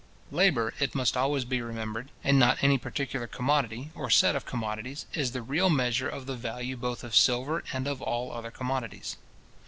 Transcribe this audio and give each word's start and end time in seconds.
Labour, 0.31 0.73
it 0.79 0.95
must 0.95 1.15
always 1.15 1.45
be 1.45 1.61
remembered, 1.61 2.09
and 2.23 2.39
not 2.39 2.63
any 2.63 2.79
particular 2.79 3.27
commodity, 3.27 3.91
or 3.93 4.09
set 4.09 4.35
of 4.35 4.47
commodities, 4.47 5.05
is 5.13 5.31
the 5.31 5.43
real 5.43 5.69
measure 5.69 6.09
of 6.09 6.25
the 6.25 6.35
value 6.35 6.75
both 6.75 7.03
of 7.03 7.15
silver 7.15 7.63
and 7.71 7.87
of 7.87 8.01
all 8.01 8.31
other 8.31 8.49
commodities. 8.49 9.17